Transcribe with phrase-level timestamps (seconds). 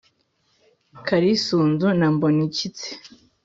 [1.05, 2.87] karisunzu na mbonikitse